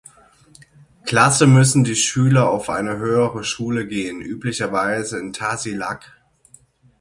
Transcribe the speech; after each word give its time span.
Klasse 1.05 1.45
müssen 1.45 1.83
die 1.83 1.93
Schüler 1.95 2.49
auf 2.49 2.71
eine 2.71 2.97
höhere 2.97 3.43
Schule 3.43 3.85
gehen, 3.85 4.19
üblicherweise 4.19 5.19
in 5.19 5.31
Tasiilaq. 5.31 6.11